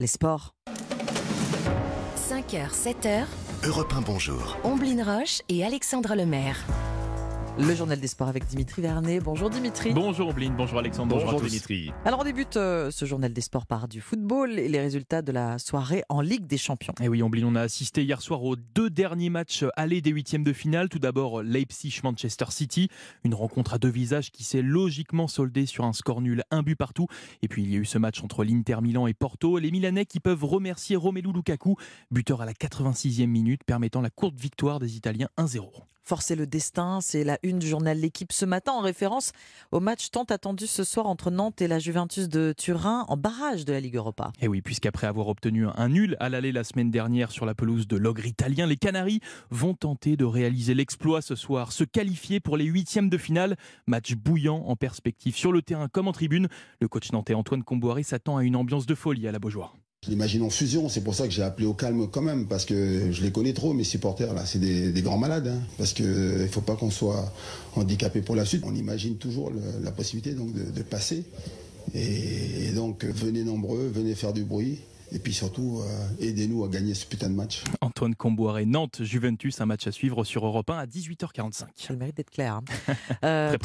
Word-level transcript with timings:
les 0.00 0.06
sports. 0.06 0.54
5h, 2.16 2.70
7h, 2.72 3.26
Europe 3.64 3.92
1, 3.94 4.00
bonjour. 4.00 4.56
Omblin 4.64 5.04
Roche 5.04 5.42
et 5.48 5.64
Alexandre 5.64 6.14
Lemaire. 6.14 6.56
Le 7.62 7.74
journal 7.74 8.00
des 8.00 8.06
sports 8.06 8.28
avec 8.28 8.46
Dimitri 8.46 8.80
Vernet. 8.80 9.20
Bonjour 9.20 9.50
Dimitri. 9.50 9.92
Bonjour 9.92 10.28
Ombline, 10.28 10.54
bonjour 10.56 10.78
Alexandre, 10.78 11.10
bonjour, 11.10 11.32
Bonjour 11.32 11.40
à 11.40 11.42
tous. 11.42 11.50
Dimitri. 11.50 11.92
Alors 12.06 12.20
on 12.20 12.24
débute 12.24 12.56
euh, 12.56 12.90
ce 12.90 13.04
journal 13.04 13.34
des 13.34 13.40
sports 13.42 13.66
par 13.66 13.86
du 13.86 14.00
football 14.00 14.58
et 14.58 14.66
les 14.66 14.80
résultats 14.80 15.20
de 15.20 15.30
la 15.30 15.58
soirée 15.58 16.02
en 16.08 16.22
Ligue 16.22 16.46
des 16.46 16.56
Champions. 16.56 16.94
Et 17.02 17.08
oui, 17.08 17.22
Ombline, 17.22 17.44
on 17.44 17.54
a 17.56 17.60
assisté 17.60 18.02
hier 18.02 18.22
soir 18.22 18.42
aux 18.44 18.56
deux 18.56 18.88
derniers 18.88 19.28
matchs 19.28 19.66
allés 19.76 20.00
des 20.00 20.10
huitièmes 20.10 20.42
de 20.42 20.54
finale. 20.54 20.88
Tout 20.88 20.98
d'abord, 20.98 21.42
Leipzig-Manchester 21.42 22.46
City, 22.48 22.88
une 23.24 23.34
rencontre 23.34 23.74
à 23.74 23.78
deux 23.78 23.90
visages 23.90 24.30
qui 24.30 24.42
s'est 24.42 24.62
logiquement 24.62 25.28
soldée 25.28 25.66
sur 25.66 25.84
un 25.84 25.92
score 25.92 26.22
nul, 26.22 26.42
un 26.50 26.62
but 26.62 26.76
partout. 26.76 27.08
Et 27.42 27.48
puis 27.48 27.62
il 27.62 27.70
y 27.70 27.76
a 27.76 27.78
eu 27.78 27.84
ce 27.84 27.98
match 27.98 28.24
entre 28.24 28.42
l'Inter 28.42 28.78
Milan 28.80 29.06
et 29.06 29.12
Porto. 29.12 29.58
Les 29.58 29.70
Milanais 29.70 30.06
qui 30.06 30.20
peuvent 30.20 30.44
remercier 30.44 30.96
Romelu 30.96 31.30
Lukaku, 31.30 31.76
buteur 32.10 32.40
à 32.40 32.46
la 32.46 32.54
86e 32.54 33.26
minute, 33.26 33.64
permettant 33.64 34.00
la 34.00 34.08
courte 34.08 34.40
victoire 34.40 34.78
des 34.78 34.96
Italiens 34.96 35.28
1-0. 35.36 35.66
Forcer 36.10 36.34
le 36.34 36.48
destin, 36.48 36.98
c'est 37.00 37.22
la 37.22 37.38
une 37.44 37.60
du 37.60 37.68
journal 37.68 37.96
L'équipe 37.96 38.32
ce 38.32 38.44
matin 38.44 38.72
en 38.72 38.80
référence 38.80 39.30
au 39.70 39.78
match 39.78 40.10
tant 40.10 40.24
attendu 40.24 40.66
ce 40.66 40.82
soir 40.82 41.06
entre 41.06 41.30
Nantes 41.30 41.62
et 41.62 41.68
la 41.68 41.78
Juventus 41.78 42.28
de 42.28 42.52
Turin 42.58 43.04
en 43.06 43.16
barrage 43.16 43.64
de 43.64 43.72
la 43.72 43.78
Ligue 43.78 43.94
Europa. 43.94 44.32
Et 44.40 44.48
oui, 44.48 44.60
puisqu'après 44.60 45.06
avoir 45.06 45.28
obtenu 45.28 45.68
un 45.68 45.88
nul 45.88 46.16
à 46.18 46.28
l'aller 46.28 46.50
la 46.50 46.64
semaine 46.64 46.90
dernière 46.90 47.30
sur 47.30 47.46
la 47.46 47.54
pelouse 47.54 47.86
de 47.86 47.96
l'ogre 47.96 48.26
italien, 48.26 48.66
les 48.66 48.76
Canaries 48.76 49.20
vont 49.50 49.74
tenter 49.74 50.16
de 50.16 50.24
réaliser 50.24 50.74
l'exploit 50.74 51.22
ce 51.22 51.36
soir, 51.36 51.70
se 51.70 51.84
qualifier 51.84 52.40
pour 52.40 52.56
les 52.56 52.64
huitièmes 52.64 53.08
de 53.08 53.16
finale. 53.16 53.56
Match 53.86 54.16
bouillant 54.16 54.64
en 54.66 54.74
perspective 54.74 55.36
sur 55.36 55.52
le 55.52 55.62
terrain 55.62 55.86
comme 55.86 56.08
en 56.08 56.12
tribune. 56.12 56.48
Le 56.80 56.88
coach 56.88 57.12
nantais 57.12 57.34
Antoine 57.34 57.62
Comboiré 57.62 58.02
s'attend 58.02 58.36
à 58.36 58.42
une 58.42 58.56
ambiance 58.56 58.86
de 58.86 58.96
folie 58.96 59.28
à 59.28 59.30
la 59.30 59.38
Beaujoire. 59.38 59.76
L'imagine 60.08 60.50
fusion, 60.50 60.88
c'est 60.88 61.02
pour 61.02 61.14
ça 61.14 61.26
que 61.26 61.30
j'ai 61.30 61.42
appelé 61.42 61.66
au 61.66 61.74
calme 61.74 62.08
quand 62.10 62.22
même, 62.22 62.46
parce 62.46 62.64
que 62.64 63.12
je 63.12 63.20
les 63.20 63.30
connais 63.30 63.52
trop, 63.52 63.74
mes 63.74 63.84
supporters 63.84 64.32
là, 64.32 64.46
c'est 64.46 64.58
des, 64.58 65.02
grands 65.02 65.18
malades, 65.18 65.48
hein, 65.48 65.60
parce 65.76 65.92
que 65.92 66.02
euh, 66.02 66.42
il 66.44 66.48
faut 66.48 66.62
pas 66.62 66.74
qu'on 66.74 66.90
soit 66.90 67.30
handicapé 67.76 68.22
pour 68.22 68.34
la 68.34 68.46
suite. 68.46 68.62
On 68.66 68.74
imagine 68.74 69.16
toujours 69.16 69.52
la 69.82 69.90
possibilité 69.90 70.34
de, 70.34 70.82
passer, 70.82 71.24
et, 71.94 72.70
donc 72.74 73.04
venez 73.04 73.44
nombreux, 73.44 73.92
venez 73.94 74.14
faire 74.14 74.32
du 74.32 74.42
bruit, 74.42 74.78
et 75.12 75.18
puis 75.18 75.32
surtout 75.32 75.80
euh, 75.84 76.08
aidez-nous 76.20 76.64
à 76.64 76.68
gagner 76.68 76.94
ce 76.94 77.06
putain 77.06 77.28
de 77.28 77.34
match. 77.34 77.64
Antoine 77.80 78.14
Comboiré, 78.14 78.66
Nantes, 78.66 79.02
Juventus, 79.02 79.60
un 79.60 79.66
match 79.66 79.86
à 79.86 79.92
suivre 79.92 80.24
sur 80.24 80.46
Europe 80.46 80.70
1 80.70 80.78
à 80.78 80.86
18h45. 80.86 81.52
Ça 81.52 81.66
le 81.92 81.96
mérite 81.96 82.16
d'être 82.16 82.30
clair. 82.30 82.54
hein. 82.54 82.64
Euh, 83.24 83.56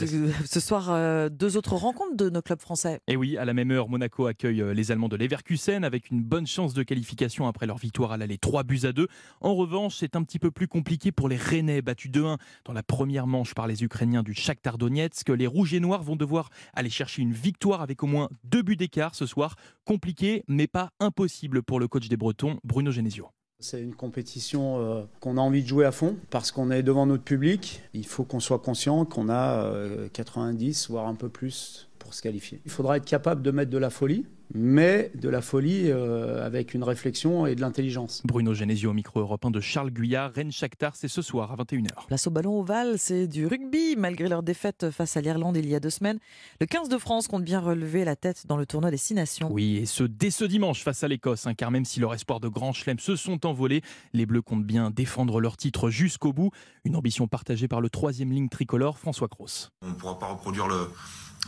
ce 0.46 0.60
soir, 0.60 0.88
euh, 0.90 1.30
deux 1.30 1.56
autres 1.56 1.76
rencontres 1.76 2.16
de 2.18 2.30
nos 2.30 2.42
clubs 2.42 2.60
français. 2.60 3.00
Et 3.08 3.16
oui, 3.16 3.38
à 3.38 3.46
la 3.46 3.54
même 3.54 3.72
heure, 3.72 3.88
Monaco 3.88 4.26
accueille 4.26 4.64
les 4.74 4.92
Allemands 4.92 5.08
de 5.08 5.16
Leverkusen 5.16 5.84
avec 5.84 6.10
une 6.12 6.22
bonne 6.24 6.48
chance 6.48 6.74
de 6.74 6.84
qualification 6.84 7.48
après 7.48 7.66
leur 7.66 7.78
victoire 7.78 8.12
à 8.12 8.18
l'aller 8.18 8.38
3 8.38 8.64
buts 8.64 8.82
à 8.84 8.92
2. 8.92 9.08
En 9.42 9.56
revanche, 9.56 9.96
c'est 10.00 10.16
un 10.16 10.24
petit 10.24 10.40
peu 10.40 10.52
plus 10.52 10.68
compliqué 10.68 11.12
pour 11.12 11.30
les 11.30 11.38
Rennais 11.38 11.82
battus 11.82 12.12
2-1 12.12 12.38
dans 12.66 12.74
la 12.74 12.84
première 12.84 13.28
manche 13.28 13.54
par 13.54 13.68
les 13.68 13.84
Ukrainiens 13.84 14.24
du 14.24 14.34
Shakhtar 14.34 14.78
Donetsk. 14.78 15.30
Les 15.30 15.48
Rouges 15.48 15.74
et 15.74 15.80
Noirs 15.80 16.04
vont 16.04 16.16
devoir 16.16 16.50
aller 16.74 16.90
chercher 16.90 17.22
une 17.22 17.34
victoire 17.34 17.82
avec 17.82 18.04
au 18.04 18.08
moins 18.08 18.30
deux 18.44 18.62
buts 18.62 18.76
d'écart 18.76 19.16
ce 19.16 19.26
soir. 19.26 19.56
Compliqué, 19.86 20.44
mais 20.48 20.68
pas 20.68 20.92
impossible 21.00 21.35
pour 21.66 21.80
le 21.80 21.88
coach 21.88 22.08
des 22.08 22.18
Bretons, 22.18 22.60
Bruno 22.64 22.92
Genesio. 22.92 23.30
C'est 23.60 23.82
une 23.82 23.96
compétition 23.96 24.80
euh, 24.80 25.04
qu'on 25.22 25.38
a 25.38 25.42
envie 25.42 25.64
de 25.64 25.68
jouer 25.68 25.86
à 25.86 25.92
fond 25.92 26.18
parce 26.30 26.52
qu'on 26.52 26.72
est 26.72 26.84
devant 26.84 27.06
notre 27.06 27.24
public. 27.24 27.82
Il 27.94 28.06
faut 28.06 28.26
qu'on 28.26 28.42
soit 28.42 28.60
conscient 28.60 29.06
qu'on 29.06 29.30
a 29.30 29.64
euh, 29.64 30.10
90 30.12 30.90
voire 30.90 31.08
un 31.08 31.16
peu 31.16 31.30
plus 31.30 31.88
pour 31.98 32.14
se 32.14 32.22
qualifier. 32.22 32.62
Il 32.66 32.72
faudra 32.72 32.98
être 32.98 33.06
capable 33.06 33.42
de 33.42 33.52
mettre 33.52 33.72
de 33.72 33.78
la 33.78 33.90
folie, 33.90 34.26
mais 34.54 35.12
de 35.16 35.28
la 35.30 35.42
folie 35.42 35.90
euh, 35.92 36.46
avec 36.46 36.74
une 36.74 36.84
réflexion 36.84 37.46
et 37.46 37.56
de 37.56 37.62
l'intelligence. 37.62 38.22
Bruno 38.26 38.54
Genesio 38.54 38.92
au 38.92 38.94
micro 38.94 39.20
européen 39.20 39.52
de 39.52 39.60
Charles 39.60 39.92
Guyard. 39.92 40.32
Rennes 40.34 40.52
Shakhtar, 40.52 40.96
c'est 40.96 41.08
ce 41.08 41.22
soir 41.22 41.52
à 41.52 41.56
21h. 41.56 42.08
Place 42.08 42.28
au 42.28 42.32
ballon 42.32 42.60
ovale, 42.60 42.96
c'est 42.98 43.28
du 43.28 43.48
rugby. 43.48 43.96
Malgré 43.98 44.28
leur 44.30 44.44
défaite 44.44 44.90
face 44.92 45.18
à 45.18 45.22
l'Irlande 45.22 45.58
il 45.58 45.68
y 45.68 45.76
a 45.76 45.80
deux 45.80 45.90
semaines, 45.90 46.20
le 46.62 46.66
15 46.68 46.90
de 46.90 46.98
France 46.98 47.28
compte 47.28 47.44
bien 47.44 47.60
relever 47.60 48.06
la 48.06 48.16
tête 48.16 48.46
dans 48.48 48.58
le 48.58 48.66
tournoi 48.66 48.92
des 48.92 48.98
Six 48.98 49.14
Nations. 49.16 49.52
Oui, 49.52 49.78
et 49.78 49.86
ce 49.86 50.04
dès 50.04 50.32
ce 50.32 50.46
dimanche 50.46 50.84
face 50.84 51.04
à 51.04 51.08
l'Écosse, 51.08 51.48
hein, 51.48 51.54
car 51.54 51.72
même 51.72 51.86
si 51.86 52.00
leur 52.00 52.14
espoir 52.14 52.40
de 52.40 52.48
grand 52.48 52.74
chelem 52.74 53.00
se 53.00 53.16
sont 53.16 53.46
envolés, 53.46 53.82
les 54.14 54.26
Bleus 54.26 54.42
comptent 54.42 54.66
bien 54.66 54.92
défendre 54.92 55.42
leur 55.42 55.58
titre 55.58 55.90
jusqu'au 55.90 56.34
bout. 56.34 56.52
Une 56.84 56.96
ambition 56.96 57.28
partagée 57.28 57.68
par 57.68 57.82
le 57.82 57.90
troisième 57.90 58.32
ligne 58.32 58.50
tricolore, 58.50 58.98
François 59.00 59.28
Cros. 59.28 59.48
On 59.82 59.90
ne 59.90 59.94
pourra 59.94 60.20
pas 60.20 60.28
reproduire 60.28 60.68
le, 60.68 60.88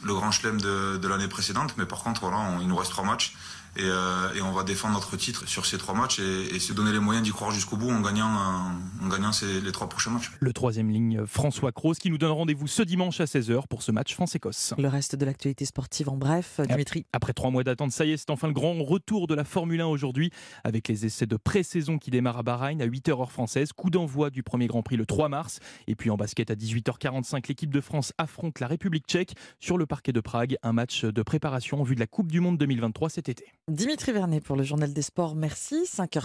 le 0.03 0.13
grand 0.13 0.31
chelem 0.31 0.59
de, 0.59 0.97
de 0.97 1.07
l'année 1.07 1.27
précédente, 1.27 1.75
mais 1.77 1.85
par 1.85 2.03
contre, 2.03 2.21
voilà, 2.21 2.37
on- 2.57 2.61
il 2.61 2.67
nous 2.67 2.75
reste 2.75 2.86
trois 2.89 3.03
matchs 3.05 3.35
et, 3.77 3.83
euh, 3.83 4.33
et 4.33 4.41
on 4.41 4.51
va 4.51 4.63
défendre 4.63 4.93
notre 4.95 5.15
titre 5.17 5.47
sur 5.47 5.65
ces 5.65 5.77
trois 5.77 5.93
matchs 5.93 6.19
et, 6.19 6.55
et 6.55 6.59
se 6.59 6.73
donner 6.73 6.91
les 6.91 6.99
moyens 6.99 7.25
d'y 7.25 7.31
croire 7.31 7.51
jusqu'au 7.51 7.77
bout 7.77 7.89
en 7.89 8.01
gagnant, 8.01 8.29
euh, 8.35 9.05
en 9.05 9.07
gagnant 9.07 9.31
ces- 9.31 9.61
les 9.61 9.71
trois 9.71 9.87
prochains 9.89 10.11
matchs. 10.11 10.31
Le 10.39 10.53
troisième 10.53 10.89
ligne, 10.89 11.25
François 11.25 11.71
Cros, 11.71 11.93
qui 11.93 12.09
nous 12.09 12.17
donne 12.17 12.31
rendez-vous 12.31 12.67
ce 12.67 12.81
dimanche 12.83 13.19
à 13.21 13.25
16h 13.25 13.67
pour 13.67 13.81
ce 13.83 13.91
match 13.91 14.13
France-Écosse. 14.13 14.73
Le 14.77 14.87
reste 14.87 15.15
de 15.15 15.25
l'actualité 15.25 15.65
sportive 15.65 16.09
en 16.09 16.17
bref, 16.17 16.59
Dimitri. 16.67 17.05
Après 17.13 17.33
trois 17.33 17.51
mois 17.51 17.63
d'attente, 17.63 17.91
ça 17.91 18.05
y 18.05 18.11
est, 18.11 18.17
c'est 18.17 18.29
enfin 18.31 18.47
le 18.47 18.53
grand 18.53 18.73
retour 18.83 19.27
de 19.27 19.35
la 19.35 19.43
Formule 19.43 19.81
1 19.81 19.85
aujourd'hui, 19.87 20.31
avec 20.63 20.87
les 20.87 21.05
essais 21.05 21.25
de 21.27 21.37
pré-saison 21.37 21.97
qui 21.97 22.11
démarrent 22.11 22.37
à 22.39 22.43
Bahreïn 22.43 22.81
à 22.81 22.85
8h 22.87 23.21
heure 23.21 23.31
française. 23.31 23.73
Coup 23.73 23.89
d'envoi 23.89 24.29
du 24.29 24.43
premier 24.43 24.67
Grand 24.67 24.81
Prix 24.83 24.97
le 24.97 25.05
3 25.05 25.29
mars. 25.29 25.59
Et 25.87 25.95
puis 25.95 26.09
en 26.09 26.17
basket 26.17 26.51
à 26.51 26.55
18h45, 26.55 27.47
l'équipe 27.47 27.71
de 27.73 27.81
France 27.81 28.13
affronte 28.17 28.59
la 28.59 28.67
République 28.67 29.05
tchèque 29.07 29.35
sur 29.59 29.77
le 29.77 29.85
parquet 29.85 30.11
de 30.13 30.19
Prague. 30.19 30.57
Un 30.63 30.73
match 30.73 31.03
de 31.05 31.21
préparation 31.21 31.81
en 31.81 31.83
vue 31.83 31.95
de 31.95 31.99
la 31.99 32.07
Coupe 32.07 32.31
du 32.31 32.39
Monde 32.39 32.57
2023 32.57 33.09
cet 33.09 33.29
été. 33.29 33.45
Dimitri 33.69 34.13
Vernet 34.13 34.39
pour 34.39 34.55
le 34.55 34.63
journal 34.63 34.93
des 34.93 35.01
sports. 35.01 35.35
Merci. 35.35 35.83
5h30. 35.83 36.21